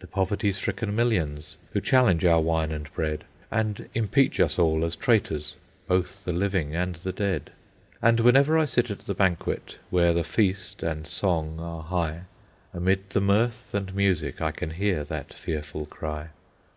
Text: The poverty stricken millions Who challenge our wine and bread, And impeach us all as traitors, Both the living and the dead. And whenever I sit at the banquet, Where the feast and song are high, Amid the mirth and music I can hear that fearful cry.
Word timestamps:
The 0.00 0.08
poverty 0.08 0.52
stricken 0.52 0.96
millions 0.96 1.56
Who 1.70 1.80
challenge 1.80 2.24
our 2.24 2.40
wine 2.40 2.72
and 2.72 2.92
bread, 2.94 3.22
And 3.48 3.88
impeach 3.94 4.40
us 4.40 4.58
all 4.58 4.84
as 4.84 4.96
traitors, 4.96 5.54
Both 5.86 6.24
the 6.24 6.32
living 6.32 6.74
and 6.74 6.96
the 6.96 7.12
dead. 7.12 7.52
And 8.02 8.18
whenever 8.18 8.58
I 8.58 8.64
sit 8.64 8.90
at 8.90 8.98
the 9.06 9.14
banquet, 9.14 9.76
Where 9.90 10.12
the 10.12 10.24
feast 10.24 10.82
and 10.82 11.06
song 11.06 11.60
are 11.60 11.84
high, 11.84 12.22
Amid 12.74 13.10
the 13.10 13.20
mirth 13.20 13.72
and 13.72 13.94
music 13.94 14.40
I 14.40 14.50
can 14.50 14.70
hear 14.70 15.04
that 15.04 15.32
fearful 15.32 15.86
cry. 15.86 16.30